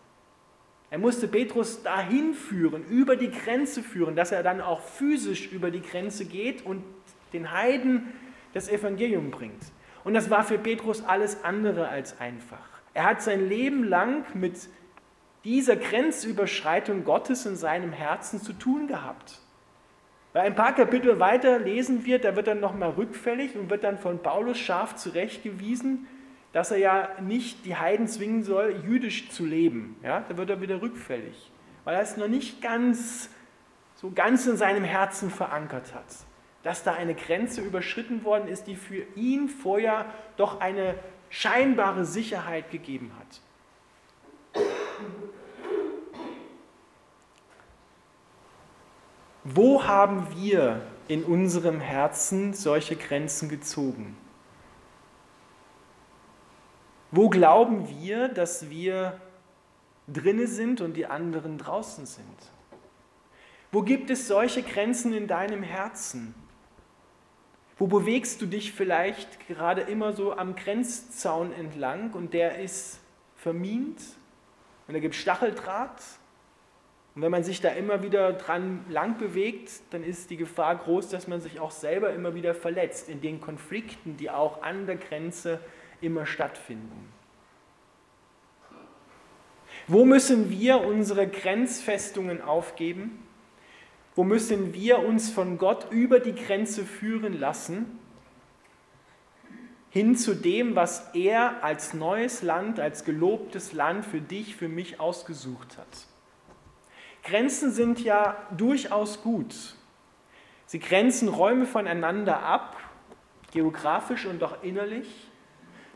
Er 0.93 0.99
musste 0.99 1.27
Petrus 1.27 1.81
dahin 1.81 2.35
führen, 2.35 2.85
über 2.85 3.15
die 3.15 3.31
Grenze 3.31 3.81
führen, 3.81 4.15
dass 4.15 4.31
er 4.31 4.43
dann 4.43 4.61
auch 4.61 4.79
physisch 4.79 5.51
über 5.51 5.71
die 5.71 5.81
Grenze 5.81 6.23
geht 6.23 6.63
und 6.63 6.83
den 7.33 7.51
Heiden 7.51 8.13
das 8.53 8.69
Evangelium 8.69 9.31
bringt. 9.31 9.63
Und 10.03 10.13
das 10.13 10.29
war 10.29 10.43
für 10.43 10.59
Petrus 10.59 11.03
alles 11.03 11.43
andere 11.43 11.87
als 11.89 12.21
einfach. 12.21 12.63
Er 12.93 13.05
hat 13.05 13.23
sein 13.23 13.49
Leben 13.49 13.83
lang 13.83 14.23
mit 14.35 14.69
dieser 15.43 15.77
Grenzüberschreitung 15.77 17.05
Gottes 17.05 17.47
in 17.47 17.55
seinem 17.55 17.91
Herzen 17.91 18.39
zu 18.39 18.53
tun 18.53 18.85
gehabt. 18.85 19.39
Weil 20.33 20.43
ein 20.43 20.53
paar 20.53 20.75
Kapitel 20.75 21.19
weiter 21.19 21.57
lesen 21.57 22.05
wir, 22.05 22.19
da 22.19 22.35
wird 22.35 22.45
dann 22.45 22.59
nochmal 22.59 22.91
rückfällig 22.91 23.55
und 23.55 23.71
wird 23.71 23.83
dann 23.83 23.97
von 23.97 24.19
Paulus 24.19 24.59
scharf 24.59 24.95
zurechtgewiesen, 24.97 26.05
dass 26.53 26.71
er 26.71 26.77
ja 26.77 27.09
nicht 27.19 27.65
die 27.65 27.75
Heiden 27.75 28.07
zwingen 28.07 28.43
soll, 28.43 28.81
jüdisch 28.85 29.29
zu 29.29 29.45
leben. 29.45 29.97
Ja, 30.03 30.23
da 30.27 30.37
wird 30.37 30.49
er 30.49 30.61
wieder 30.61 30.81
rückfällig, 30.81 31.51
weil 31.83 31.95
er 31.95 32.01
es 32.01 32.15
noch 32.15 32.27
nicht 32.27 32.61
ganz 32.61 33.29
so 33.95 34.11
ganz 34.11 34.45
in 34.47 34.57
seinem 34.57 34.83
Herzen 34.83 35.31
verankert 35.31 35.93
hat, 35.93 36.05
dass 36.61 36.83
da 36.83 36.93
eine 36.93 37.15
Grenze 37.15 37.61
überschritten 37.61 38.23
worden 38.23 38.47
ist, 38.47 38.65
die 38.67 38.75
für 38.75 39.03
ihn 39.15 39.49
vorher 39.49 40.05
doch 40.37 40.59
eine 40.59 40.95
scheinbare 41.29 42.05
Sicherheit 42.05 42.69
gegeben 42.69 43.11
hat. 43.17 43.41
Wo 49.45 49.85
haben 49.85 50.27
wir 50.35 50.81
in 51.07 51.23
unserem 51.23 51.79
Herzen 51.79 52.53
solche 52.53 52.95
Grenzen 52.95 53.49
gezogen? 53.49 54.15
Wo 57.15 57.29
glauben 57.29 57.87
wir, 58.01 58.27
dass 58.27 58.71
wir 58.71 59.21
drinne 60.07 60.47
sind 60.47 60.81
und 60.81 60.97
die 60.97 61.05
anderen 61.05 61.59
draußen 61.59 62.07
sind? 62.07 62.25
Wo 63.71 63.83
gibt 63.83 64.09
es 64.09 64.27
solche 64.27 64.63
Grenzen 64.63 65.13
in 65.13 65.27
deinem 65.27 65.61
Herzen? 65.61 66.33
Wo 67.77 67.85
bewegst 67.85 68.41
du 68.41 68.47
dich 68.47 68.73
vielleicht 68.73 69.47
gerade 69.47 69.81
immer 69.81 70.13
so 70.13 70.35
am 70.35 70.55
Grenzzaun 70.55 71.53
entlang 71.53 72.13
und 72.13 72.33
der 72.33 72.57
ist 72.57 72.99
vermint 73.35 74.01
und 74.87 74.95
da 74.95 74.99
gibt 74.99 75.13
es 75.13 75.21
Stacheldraht 75.21 76.01
und 77.13 77.21
wenn 77.21 77.29
man 77.29 77.43
sich 77.43 77.61
da 77.61 77.69
immer 77.69 78.01
wieder 78.01 78.33
dran 78.33 78.85
lang 78.89 79.19
bewegt, 79.19 79.69
dann 79.91 80.03
ist 80.03 80.31
die 80.31 80.37
Gefahr 80.37 80.77
groß, 80.77 81.09
dass 81.09 81.27
man 81.27 81.41
sich 81.41 81.59
auch 81.59 81.69
selber 81.69 82.11
immer 82.11 82.33
wieder 82.33 82.55
verletzt 82.55 83.07
in 83.07 83.21
den 83.21 83.39
Konflikten, 83.39 84.17
die 84.17 84.31
auch 84.31 84.63
an 84.63 84.87
der 84.87 84.95
Grenze 84.95 85.59
immer 86.03 86.25
stattfinden. 86.25 87.11
Wo 89.87 90.05
müssen 90.05 90.49
wir 90.49 90.81
unsere 90.81 91.27
Grenzfestungen 91.27 92.41
aufgeben? 92.41 93.25
Wo 94.15 94.23
müssen 94.23 94.73
wir 94.73 94.99
uns 94.99 95.29
von 95.29 95.57
Gott 95.57 95.91
über 95.91 96.19
die 96.19 96.35
Grenze 96.35 96.85
führen 96.85 97.39
lassen, 97.39 97.99
hin 99.89 100.15
zu 100.15 100.35
dem, 100.35 100.75
was 100.75 101.13
er 101.13 101.63
als 101.63 101.93
neues 101.93 102.43
Land, 102.43 102.79
als 102.79 103.05
gelobtes 103.05 103.73
Land 103.73 104.05
für 104.05 104.21
dich, 104.21 104.55
für 104.55 104.69
mich 104.69 104.99
ausgesucht 104.99 105.77
hat? 105.77 106.07
Grenzen 107.23 107.71
sind 107.71 108.01
ja 108.01 108.37
durchaus 108.55 109.21
gut. 109.21 109.75
Sie 110.65 110.79
grenzen 110.79 111.27
Räume 111.27 111.65
voneinander 111.65 112.41
ab, 112.41 112.77
geografisch 113.51 114.25
und 114.25 114.43
auch 114.43 114.63
innerlich, 114.63 115.29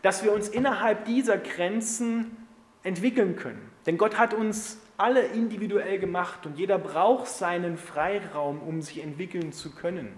dass 0.07 0.23
wir 0.23 0.31
uns 0.31 0.47
innerhalb 0.47 1.03
dieser 1.03 1.37
Grenzen 1.37 2.47
entwickeln 2.81 3.35
können. 3.35 3.69
Denn 3.85 3.97
Gott 3.97 4.17
hat 4.17 4.33
uns 4.33 4.79
alle 4.95 5.19
individuell 5.19 5.99
gemacht 5.99 6.45
und 6.45 6.57
jeder 6.57 6.77
braucht 6.77 7.27
seinen 7.27 7.77
Freiraum, 7.77 8.61
um 8.61 8.81
sich 8.81 9.03
entwickeln 9.03 9.51
zu 9.51 9.75
können. 9.75 10.17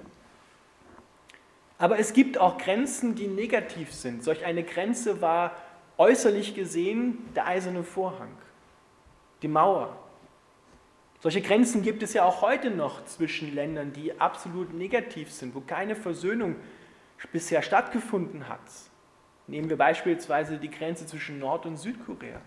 Aber 1.80 1.98
es 1.98 2.14
gibt 2.14 2.38
auch 2.38 2.60
Grenzen, 2.60 3.16
die 3.16 3.26
negativ 3.26 3.92
sind. 3.92 4.24
Solch 4.24 4.46
eine 4.46 4.62
Grenze 4.62 5.22
war 5.22 5.56
äußerlich 5.98 6.54
gesehen 6.54 7.18
der 7.36 7.48
eiserne 7.48 7.84
Vorhang, 7.84 8.38
die 9.42 9.48
Mauer, 9.48 9.98
solche 11.20 11.42
Grenzen 11.42 11.82
gibt 11.82 12.04
es 12.04 12.14
ja 12.14 12.26
auch 12.26 12.44
heute 12.44 12.70
noch 12.70 13.04
zwischen 13.06 13.56
Ländern, 13.56 13.92
die 13.92 14.22
absolut 14.22 14.72
negativ 14.72 15.32
sind, 15.32 15.56
wo 15.56 15.62
keine 15.62 15.96
Versöhnung 15.96 16.58
bisher 17.34 17.64
stattgefunden 17.64 18.48
hat. 18.48 18.62
Nehmen 19.50 19.68
wir 19.70 19.78
beispielsweise 19.78 20.58
die 20.58 20.70
Grenze 20.70 21.08
zwischen 21.08 21.40
Nord- 21.40 21.66
und 21.66 21.78
Südkorea. 21.78 22.40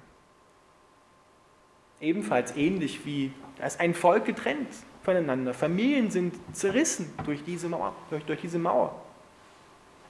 Ebenfalls 2.00 2.56
ähnlich 2.56 3.04
wie, 3.04 3.32
da 3.58 3.66
ist 3.66 3.80
ein 3.80 3.94
Volk 3.94 4.24
getrennt 4.24 4.68
voneinander. 5.02 5.52
Familien 5.52 6.10
sind 6.10 6.34
zerrissen 6.54 7.12
durch 7.24 7.42
diese 7.42 7.68
Mauer. 7.68 7.94
Durch, 8.10 8.24
durch 8.24 8.40
diese 8.40 8.58
Mauer. 8.58 9.00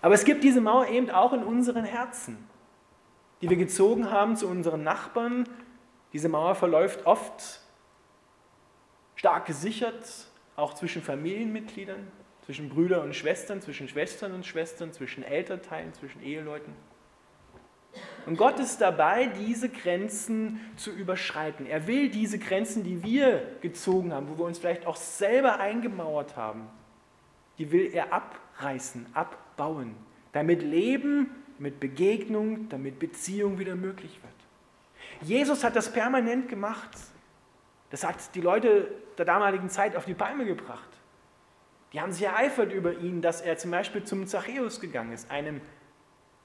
Aber 0.02 0.14
es 0.14 0.24
gibt 0.24 0.44
diese 0.44 0.60
Mauer 0.60 0.88
eben 0.88 1.08
auch 1.10 1.32
in 1.32 1.42
unseren 1.44 1.84
Herzen, 1.84 2.46
die 3.40 3.48
wir 3.48 3.56
gezogen 3.56 4.10
haben 4.10 4.36
zu 4.36 4.46
unseren 4.46 4.82
Nachbarn. 4.82 5.48
Diese 6.12 6.28
Mauer 6.28 6.54
verläuft 6.54 7.06
oft 7.06 7.60
stark 9.14 9.46
gesichert, 9.46 10.28
auch 10.56 10.74
zwischen 10.74 11.00
Familienmitgliedern, 11.00 12.06
zwischen 12.44 12.68
Brüdern 12.68 13.02
und 13.02 13.14
Schwestern, 13.14 13.60
zwischen 13.60 13.88
Schwestern 13.88 14.32
und 14.32 14.44
Schwestern, 14.44 14.92
zwischen 14.92 15.22
Elternteilen, 15.22 15.92
zwischen 15.94 16.22
Eheleuten. 16.22 16.74
Und 18.26 18.36
Gott 18.36 18.58
ist 18.58 18.80
dabei, 18.80 19.26
diese 19.26 19.68
Grenzen 19.68 20.60
zu 20.76 20.90
überschreiten. 20.90 21.66
Er 21.66 21.86
will 21.86 22.08
diese 22.08 22.38
Grenzen, 22.38 22.84
die 22.84 23.02
wir 23.02 23.42
gezogen 23.60 24.12
haben, 24.12 24.28
wo 24.28 24.38
wir 24.38 24.44
uns 24.44 24.58
vielleicht 24.58 24.86
auch 24.86 24.96
selber 24.96 25.60
eingemauert 25.60 26.36
haben, 26.36 26.68
die 27.58 27.70
will 27.70 27.90
er 27.92 28.12
abreißen, 28.12 29.06
abbauen, 29.12 29.94
damit 30.32 30.62
Leben, 30.62 31.30
damit 31.58 31.80
Begegnung, 31.80 32.68
damit 32.68 32.98
Beziehung 32.98 33.58
wieder 33.58 33.74
möglich 33.74 34.18
wird. 34.22 35.28
Jesus 35.28 35.62
hat 35.62 35.76
das 35.76 35.92
permanent 35.92 36.48
gemacht. 36.48 36.90
Das 37.90 38.04
hat 38.04 38.34
die 38.34 38.40
Leute 38.40 38.88
der 39.18 39.26
damaligen 39.26 39.68
Zeit 39.68 39.96
auf 39.96 40.06
die 40.06 40.14
Palme 40.14 40.46
gebracht. 40.46 40.88
Die 41.92 42.00
haben 42.00 42.12
sich 42.12 42.24
ereifert 42.24 42.72
über 42.72 42.94
ihn, 42.98 43.20
dass 43.20 43.40
er 43.40 43.58
zum 43.58 43.70
Beispiel 43.70 44.04
zum 44.04 44.26
Zachäus 44.26 44.80
gegangen 44.80 45.12
ist, 45.12 45.30
einem 45.30 45.60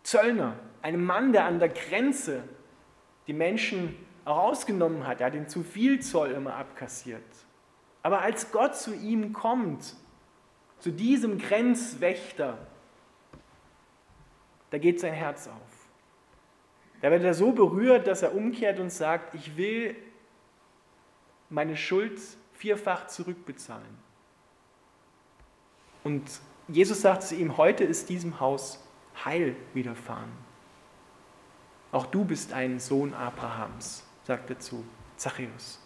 Zöllner, 0.03 0.59
einem 0.81 1.05
Mann, 1.05 1.31
der 1.31 1.45
an 1.45 1.59
der 1.59 1.69
Grenze 1.69 2.43
die 3.27 3.33
Menschen 3.33 3.95
auch 4.25 4.37
ausgenommen 4.37 5.07
hat. 5.07 5.21
Er 5.21 5.27
hat 5.27 5.33
den 5.33 5.47
zu 5.47 5.63
viel 5.63 6.01
Zoll 6.01 6.31
immer 6.31 6.55
abkassiert. 6.55 7.23
Aber 8.03 8.21
als 8.21 8.51
Gott 8.51 8.75
zu 8.75 8.93
ihm 8.93 9.33
kommt, 9.33 9.95
zu 10.79 10.91
diesem 10.91 11.39
Grenzwächter, 11.39 12.57
da 14.69 14.77
geht 14.77 14.99
sein 14.99 15.13
Herz 15.13 15.47
auf. 15.47 15.89
Da 17.01 17.11
wird 17.11 17.23
er 17.23 17.33
so 17.33 17.51
berührt, 17.51 18.07
dass 18.07 18.21
er 18.21 18.35
umkehrt 18.35 18.79
und 18.79 18.91
sagt, 18.91 19.33
ich 19.35 19.55
will 19.55 19.95
meine 21.49 21.77
Schuld 21.77 22.19
vierfach 22.53 23.07
zurückbezahlen. 23.07 24.06
Und 26.03 26.23
Jesus 26.67 27.01
sagt 27.01 27.23
zu 27.23 27.35
ihm, 27.35 27.57
heute 27.57 27.83
ist 27.83 28.09
diesem 28.09 28.39
Haus 28.39 28.83
Heil 29.23 29.55
widerfahren. 29.73 30.31
Auch 31.91 32.05
du 32.05 32.25
bist 32.25 32.53
ein 32.53 32.79
Sohn 32.79 33.13
Abrahams, 33.13 34.05
sagt 34.23 34.49
er 34.49 34.59
zu 34.59 34.83
Zachäus. 35.15 35.79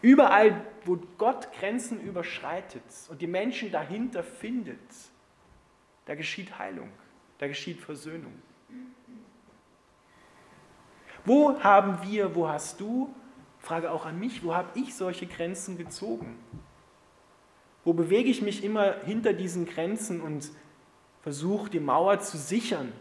Überall, 0.00 0.64
wo 0.84 0.98
Gott 1.18 1.52
Grenzen 1.52 2.00
überschreitet 2.00 2.82
und 3.08 3.20
die 3.20 3.26
Menschen 3.26 3.70
dahinter 3.70 4.22
findet, 4.22 4.78
da 6.06 6.14
geschieht 6.14 6.58
Heilung, 6.58 6.90
da 7.38 7.46
geschieht 7.46 7.80
Versöhnung. 7.80 8.32
Wo 11.24 11.60
haben 11.62 11.98
wir, 12.02 12.34
wo 12.34 12.48
hast 12.48 12.80
du 12.80 13.14
Frage 13.58 13.92
auch 13.92 14.06
an 14.06 14.18
mich, 14.18 14.42
wo 14.42 14.54
habe 14.54 14.76
ich 14.76 14.94
solche 14.94 15.26
Grenzen 15.26 15.78
gezogen? 15.78 16.36
Wo 17.84 17.92
bewege 17.92 18.30
ich 18.30 18.42
mich 18.42 18.62
immer 18.62 18.94
hinter 19.04 19.32
diesen 19.32 19.66
Grenzen 19.66 20.20
und 20.20 20.50
versuche 21.22 21.70
die 21.70 21.80
Mauer 21.80 22.20
zu 22.20 22.36
sichern, 22.36 22.92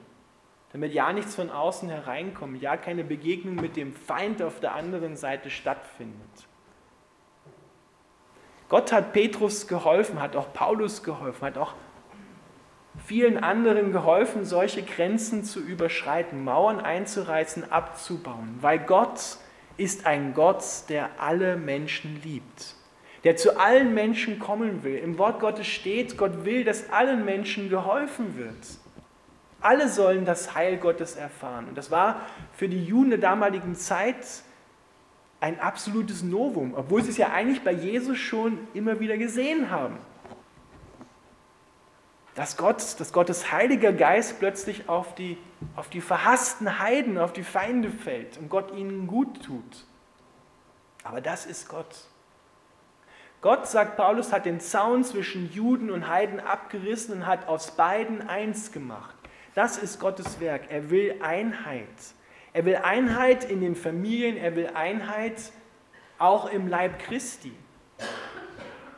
damit 0.72 0.94
ja 0.94 1.12
nichts 1.12 1.36
von 1.36 1.50
außen 1.50 1.90
hereinkommt, 1.90 2.62
ja 2.62 2.78
keine 2.78 3.04
Begegnung 3.04 3.56
mit 3.56 3.76
dem 3.76 3.94
Feind 3.94 4.42
auf 4.42 4.60
der 4.60 4.74
anderen 4.74 5.18
Seite 5.18 5.50
stattfindet. 5.50 6.48
Gott 8.70 8.94
hat 8.94 9.12
Petrus 9.12 9.68
geholfen, 9.68 10.22
hat 10.22 10.38
auch 10.38 10.54
Paulus 10.54 11.04
geholfen, 11.04 11.46
hat 11.46 11.58
auch 11.58 11.74
vielen 13.06 13.38
anderen 13.38 13.92
geholfen, 13.92 14.46
solche 14.46 14.84
Grenzen 14.84 15.44
zu 15.44 15.60
überschreiten, 15.60 16.44
Mauern 16.44 16.80
einzureißen, 16.80 17.70
abzubauen, 17.70 18.58
weil 18.62 18.80
Gott 18.80 19.38
ist 19.78 20.06
ein 20.06 20.34
Gott, 20.34 20.64
der 20.88 21.10
alle 21.20 21.58
Menschen 21.58 22.22
liebt, 22.22 22.76
der 23.24 23.36
zu 23.36 23.60
allen 23.60 23.94
Menschen 23.94 24.40
kommen 24.40 24.84
will. 24.84 24.98
Im 24.98 25.18
Wort 25.18 25.40
Gottes 25.40 25.68
steht, 25.68 26.18
Gott 26.18 26.44
will, 26.46 26.64
dass 26.64 26.90
allen 26.90 27.24
Menschen 27.26 27.70
geholfen 27.70 28.38
wird. 28.38 28.56
Alle 29.62 29.90
sollen 29.90 30.26
das 30.26 30.56
Heil 30.56 30.78
Gottes 30.78 31.16
erfahren. 31.16 31.68
Und 31.70 31.78
das 31.78 31.92
war 31.92 32.22
für 32.54 32.68
die 32.68 32.84
Juden 32.84 33.12
der 33.12 33.20
damaligen 33.20 33.76
Zeit 33.76 34.26
ein 35.40 35.60
absolutes 35.60 36.24
Novum, 36.24 36.74
obwohl 36.76 37.04
sie 37.04 37.12
es 37.12 37.18
ja 37.18 37.30
eigentlich 37.30 37.64
bei 37.64 37.72
Jesus 37.72 38.18
schon 38.18 38.60
immer 38.74 39.00
wieder 39.00 39.18
gesehen 39.18 39.70
haben. 39.70 39.98
Dass 42.34 42.58
Gott, 42.58 43.00
dass 43.00 43.12
Gottes 43.12 43.52
Heiliger 43.52 43.92
Geist 43.92 44.40
plötzlich 44.40 44.88
auf 44.88 45.14
die, 45.16 45.38
auf 45.76 45.90
die 45.90 46.02
verhassten 46.02 46.80
Heiden, 46.80 47.18
auf 47.18 47.34
die 47.34 47.44
Feinde 47.44 47.92
fällt 47.92 48.38
und 48.38 48.50
Gott 48.50 48.74
ihnen 48.76 49.06
gut 49.06 49.44
tut. 49.44 49.86
Aber 51.04 51.22
das 51.22 51.46
ist 51.46 51.68
Gott. 51.68 52.08
Gott, 53.42 53.68
sagt 53.68 53.98
Paulus, 53.98 54.32
hat 54.32 54.46
den 54.46 54.60
Zaun 54.60 55.04
zwischen 55.04 55.52
Juden 55.52 55.90
und 55.90 56.08
Heiden 56.08 56.40
abgerissen 56.40 57.16
und 57.16 57.28
hat 57.28 57.48
aus 57.48 57.72
beiden 57.76 58.28
eins 58.30 58.72
gemacht. 58.72 59.16
Das 59.56 59.80
ist 59.80 60.00
Gottes 60.00 60.40
Werk. 60.40 60.70
Er 60.70 60.92
will 60.92 61.16
Einheit. 61.22 61.88
Er 62.54 62.66
will 62.66 62.76
Einheit 62.78 63.50
in 63.50 63.62
den 63.62 63.76
Familien, 63.76 64.38
er 64.38 64.56
will 64.56 64.70
Einheit 64.74 65.52
auch 66.20 66.52
im 66.52 66.68
Leib 66.68 67.00
Christi. 67.00 67.54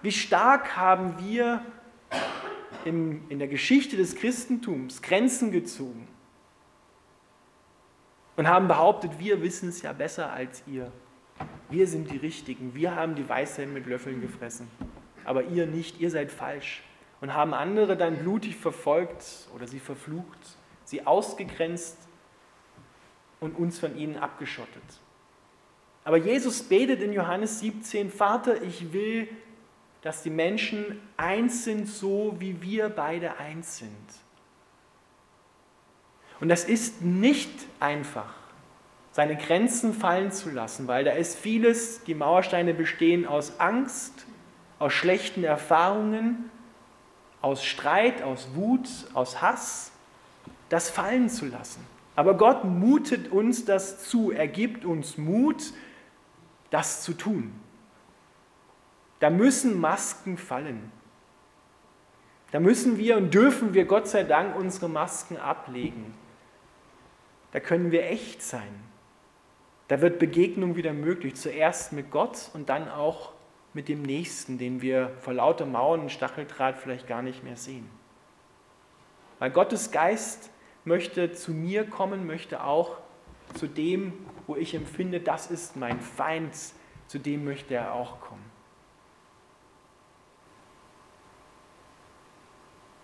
Wie 0.01 0.12
stark 0.12 0.75
haben 0.75 1.15
wir 1.19 1.63
in, 2.83 3.39
der 3.39 3.47
Geschichte 3.47 3.95
des 3.95 4.15
Christentums 4.15 5.01
Grenzen 5.01 5.51
gezogen 5.51 6.07
und 8.35 8.47
haben 8.47 8.67
behauptet, 8.67 9.19
wir 9.19 9.41
wissen 9.41 9.69
es 9.69 9.81
ja 9.81 9.93
besser 9.93 10.33
als 10.33 10.63
ihr. 10.67 10.91
Wir 11.74 11.88
sind 11.88 12.12
die 12.12 12.18
Richtigen, 12.18 12.75
wir 12.75 12.96
haben 12.96 13.15
die 13.15 13.27
Weisheit 13.27 13.68
mit 13.68 13.88
Löffeln 13.88 14.22
gefressen, 14.22 14.70
aber 15.25 15.46
ihr 15.46 15.65
nicht, 15.65 16.00
ihr 16.00 16.12
seid 16.12 16.32
falsch. 16.32 16.84
Und 17.20 17.34
haben 17.34 17.56
andere 17.56 17.98
dann 17.98 18.18
blutig 18.18 18.58
verfolgt 18.58 19.48
oder 19.56 19.65
sie 19.65 19.80
verflucht, 19.80 20.38
sie 20.84 21.08
ausgegrenzt 21.08 21.98
und 23.39 23.58
uns 23.58 23.80
von 23.80 23.98
ihnen 23.98 24.18
abgeschottet. 24.18 24.84
Aber 26.03 26.18
Jesus 26.18 26.62
betet 26.62 27.01
in 27.01 27.12
Johannes 27.12 27.62
17, 27.62 28.12
Vater, 28.12 28.62
ich 28.62 28.94
will, 28.94 29.27
dass 30.03 30.22
die 30.22 30.30
Menschen 30.30 31.01
eins 31.18 31.63
sind, 31.63 31.88
so 31.88 32.36
wie 32.38 32.62
wir 32.62 32.89
beide 32.89 33.38
eins 33.38 33.80
sind. 33.80 33.89
Und 36.39 36.50
das 36.50 36.65
ist 36.65 37.01
nicht 37.01 37.65
einfach, 37.80 38.42
seine 39.13 39.38
Grenzen 39.38 39.93
fallen 39.93 40.32
zu 40.32 40.50
lassen, 40.50 40.88
weil 40.88 41.03
da 41.03 41.12
ist 41.12 41.38
vieles, 41.38 42.03
die 42.03 42.15
Mauersteine 42.15 42.74
bestehen 42.74 43.27
aus 43.27 43.60
Angst, 43.60 44.25
aus 44.79 44.91
schlechten 44.91 45.43
Erfahrungen, 45.43 46.50
aus 47.39 47.63
Streit, 47.63 48.24
aus 48.24 48.55
Wut, 48.55 48.89
aus 49.13 49.39
Hass, 49.39 49.91
das 50.70 50.89
fallen 50.89 51.29
zu 51.29 51.46
lassen. 51.46 51.86
Aber 52.15 52.36
Gott 52.38 52.63
mutet 52.63 53.32
uns 53.32 53.65
das 53.65 54.10
zu. 54.10 54.32
Er 54.32 54.48
gibt 54.48 54.84
uns 54.84 55.17
Mut, 55.20 55.74
das 56.72 57.03
zu 57.03 57.13
tun. 57.13 57.53
Da 59.20 59.29
müssen 59.29 59.79
Masken 59.79 60.39
fallen. 60.39 60.91
Da 62.51 62.60
müssen 62.60 62.98
wir 62.98 63.17
und 63.17 63.32
dürfen 63.32 63.75
wir 63.75 63.86
Gott 63.86 64.08
sei 64.08 64.24
Dank 64.24 64.55
unsere 64.55 64.89
Masken 64.89 65.38
ablegen. 65.38 66.15
Da 67.51 67.60
können 67.60 67.91
wir 67.91 68.05
echt 68.05 68.41
sein. 68.41 68.92
Da 69.93 70.01
wird 70.01 70.17
Begegnung 70.17 70.75
wieder 70.75 70.91
möglich. 70.91 71.35
Zuerst 71.35 71.93
mit 71.93 72.09
Gott 72.09 72.50
und 72.55 72.69
dann 72.69 72.89
auch 72.89 73.31
mit 73.75 73.88
dem 73.88 74.01
Nächsten, 74.01 74.57
den 74.57 74.81
wir 74.81 75.12
vor 75.19 75.35
lauter 75.35 75.67
Mauern 75.67 76.00
und 76.00 76.12
Stacheldraht 76.12 76.79
vielleicht 76.79 77.05
gar 77.05 77.21
nicht 77.21 77.43
mehr 77.43 77.57
sehen. 77.57 77.88
Weil 79.38 79.51
Gottes 79.51 79.91
Geist 79.91 80.50
möchte 80.83 81.33
zu 81.33 81.51
mir 81.51 81.88
kommen, 81.88 82.25
möchte 82.25 82.63
auch 82.63 82.97
zu 83.53 83.67
dem, 83.67 84.13
wo 84.47 84.55
ich 84.55 84.73
empfinde, 84.73 85.19
das 85.19 85.51
ist 85.51 85.75
mein 85.75 86.00
Feind, 86.01 86.55
zu 87.05 87.19
dem 87.19 87.45
möchte 87.45 87.75
er 87.75 87.93
auch 87.93 88.19
kommen. 88.19 88.51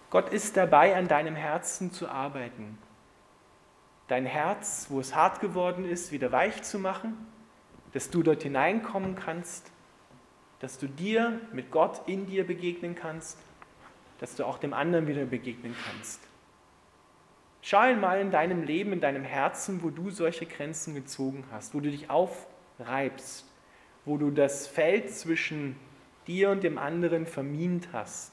Gott 0.09 0.29
ist 0.29 0.57
dabei, 0.57 0.95
an 0.95 1.07
deinem 1.07 1.35
Herzen 1.35 1.91
zu 1.91 2.07
arbeiten. 2.07 2.79
Dein 4.09 4.25
Herz, 4.25 4.87
wo 4.89 4.99
es 4.99 5.13
hart 5.13 5.39
geworden 5.39 5.87
ist, 5.87 6.11
wieder 6.11 6.31
weich 6.31 6.63
zu 6.63 6.79
machen, 6.79 7.15
dass 7.93 8.09
du 8.09 8.23
dort 8.23 8.41
hineinkommen 8.41 9.13
kannst, 9.13 9.71
dass 10.59 10.79
du 10.79 10.87
dir 10.87 11.39
mit 11.53 11.69
Gott 11.69 12.01
in 12.07 12.25
dir 12.25 12.45
begegnen 12.45 12.95
kannst, 12.95 13.37
dass 14.17 14.33
du 14.35 14.45
auch 14.45 14.57
dem 14.57 14.73
anderen 14.73 15.05
wieder 15.05 15.25
begegnen 15.25 15.75
kannst. 15.85 16.21
Schau 17.61 17.77
einmal 17.77 18.19
in 18.19 18.31
deinem 18.31 18.63
Leben, 18.63 18.93
in 18.93 18.99
deinem 18.99 19.23
Herzen, 19.23 19.83
wo 19.83 19.91
du 19.91 20.09
solche 20.09 20.47
Grenzen 20.47 20.95
gezogen 20.95 21.43
hast, 21.51 21.75
wo 21.75 21.79
du 21.79 21.91
dich 21.91 22.09
aufreibst, 22.09 23.45
wo 24.05 24.17
du 24.17 24.31
das 24.31 24.65
Feld 24.65 25.11
zwischen 25.11 25.75
dir 26.25 26.49
und 26.49 26.63
dem 26.63 26.79
anderen 26.79 27.27
vermint 27.27 27.89
hast 27.93 28.31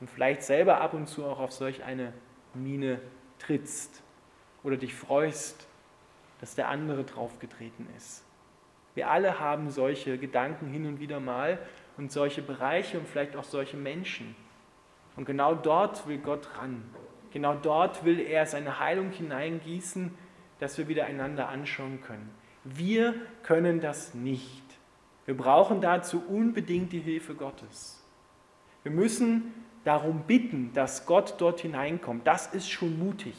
und 0.00 0.08
vielleicht 0.08 0.42
selber 0.42 0.80
ab 0.80 0.94
und 0.94 1.08
zu 1.08 1.26
auch 1.26 1.40
auf 1.40 1.52
solch 1.52 1.84
eine 1.84 2.14
Mine 2.54 3.02
trittst 3.38 4.03
oder 4.64 4.76
dich 4.76 4.94
freust, 4.94 5.66
dass 6.40 6.56
der 6.56 6.68
andere 6.68 7.04
draufgetreten 7.04 7.86
ist. 7.96 8.24
Wir 8.94 9.10
alle 9.10 9.38
haben 9.38 9.70
solche 9.70 10.18
Gedanken 10.18 10.68
hin 10.68 10.86
und 10.86 11.00
wieder 11.00 11.20
mal 11.20 11.58
und 11.96 12.10
solche 12.10 12.42
Bereiche 12.42 12.98
und 12.98 13.06
vielleicht 13.06 13.36
auch 13.36 13.44
solche 13.44 13.76
Menschen. 13.76 14.34
Und 15.16 15.26
genau 15.26 15.54
dort 15.54 16.08
will 16.08 16.18
Gott 16.18 16.48
ran. 16.58 16.82
Genau 17.32 17.54
dort 17.54 18.04
will 18.04 18.20
er 18.20 18.46
seine 18.46 18.80
Heilung 18.80 19.10
hineingießen, 19.10 20.12
dass 20.58 20.78
wir 20.78 20.88
wieder 20.88 21.06
einander 21.06 21.48
anschauen 21.48 22.00
können. 22.00 22.30
Wir 22.64 23.14
können 23.42 23.80
das 23.80 24.14
nicht. 24.14 24.62
Wir 25.26 25.36
brauchen 25.36 25.80
dazu 25.80 26.22
unbedingt 26.28 26.92
die 26.92 27.00
Hilfe 27.00 27.34
Gottes. 27.34 28.02
Wir 28.82 28.92
müssen 28.92 29.52
darum 29.84 30.22
bitten, 30.22 30.72
dass 30.72 31.06
Gott 31.06 31.34
dort 31.38 31.60
hineinkommt. 31.60 32.26
Das 32.26 32.46
ist 32.54 32.70
schon 32.70 32.98
mutig, 32.98 33.34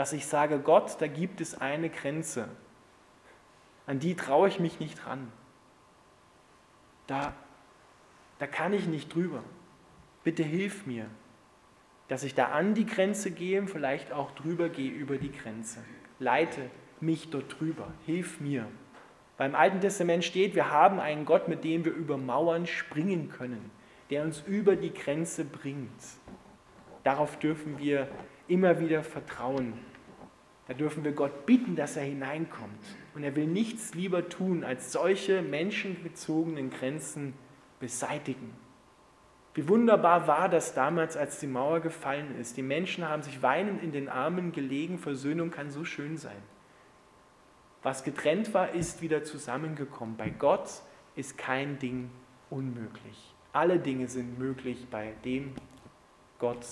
dass 0.00 0.12
ich 0.12 0.26
sage, 0.26 0.58
Gott, 0.58 0.96
da 1.00 1.06
gibt 1.06 1.40
es 1.40 1.60
eine 1.60 1.90
Grenze. 1.90 2.48
An 3.86 3.98
die 3.98 4.16
traue 4.16 4.48
ich 4.48 4.58
mich 4.58 4.80
nicht 4.80 5.06
ran. 5.06 5.30
Da, 7.06 7.34
da 8.38 8.46
kann 8.46 8.72
ich 8.72 8.86
nicht 8.86 9.14
drüber. 9.14 9.44
Bitte 10.24 10.42
hilf 10.42 10.86
mir 10.86 11.06
dass 12.10 12.24
ich 12.24 12.34
da 12.34 12.46
an 12.46 12.74
die 12.74 12.86
Grenze 12.86 13.30
gehe, 13.30 13.64
vielleicht 13.68 14.10
auch 14.10 14.32
drüber 14.32 14.68
gehe 14.68 14.90
über 14.90 15.16
die 15.16 15.30
Grenze. 15.30 15.78
Leite 16.18 16.62
mich 17.00 17.30
dort 17.30 17.60
drüber, 17.60 17.86
hilf 18.04 18.40
mir. 18.40 18.66
Beim 19.36 19.54
Alten 19.54 19.80
Testament 19.80 20.24
steht, 20.24 20.56
wir 20.56 20.72
haben 20.72 20.98
einen 20.98 21.24
Gott, 21.24 21.46
mit 21.46 21.62
dem 21.62 21.84
wir 21.84 21.92
über 21.92 22.18
Mauern 22.18 22.66
springen 22.66 23.28
können, 23.28 23.70
der 24.10 24.24
uns 24.24 24.42
über 24.44 24.74
die 24.74 24.92
Grenze 24.92 25.44
bringt. 25.44 25.88
Darauf 27.04 27.38
dürfen 27.38 27.78
wir 27.78 28.08
immer 28.48 28.80
wieder 28.80 29.04
vertrauen. 29.04 29.74
Da 30.70 30.74
dürfen 30.74 31.02
wir 31.02 31.10
Gott 31.10 31.46
bitten, 31.46 31.74
dass 31.74 31.96
er 31.96 32.04
hineinkommt. 32.04 32.78
Und 33.16 33.24
er 33.24 33.34
will 33.34 33.48
nichts 33.48 33.92
lieber 33.94 34.28
tun, 34.28 34.62
als 34.62 34.92
solche 34.92 35.42
menschenbezogenen 35.42 36.70
Grenzen 36.70 37.34
beseitigen. 37.80 38.54
Wie 39.54 39.68
wunderbar 39.68 40.28
war 40.28 40.48
das 40.48 40.72
damals, 40.72 41.16
als 41.16 41.40
die 41.40 41.48
Mauer 41.48 41.80
gefallen 41.80 42.38
ist. 42.38 42.56
Die 42.56 42.62
Menschen 42.62 43.08
haben 43.08 43.24
sich 43.24 43.42
weinend 43.42 43.82
in 43.82 43.90
den 43.90 44.08
Armen 44.08 44.52
gelegen. 44.52 44.98
Versöhnung 44.98 45.50
kann 45.50 45.70
so 45.70 45.84
schön 45.84 46.16
sein. 46.16 46.40
Was 47.82 48.04
getrennt 48.04 48.54
war, 48.54 48.70
ist 48.70 49.02
wieder 49.02 49.24
zusammengekommen. 49.24 50.16
Bei 50.16 50.30
Gott 50.30 50.70
ist 51.16 51.36
kein 51.36 51.80
Ding 51.80 52.10
unmöglich. 52.48 53.34
Alle 53.52 53.80
Dinge 53.80 54.06
sind 54.06 54.38
möglich 54.38 54.86
bei 54.88 55.14
dem 55.24 55.52
Gott, 56.38 56.64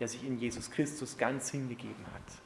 der 0.00 0.08
sich 0.08 0.26
in 0.26 0.38
Jesus 0.38 0.70
Christus 0.70 1.16
ganz 1.16 1.50
hingegeben 1.50 2.04
hat. 2.12 2.42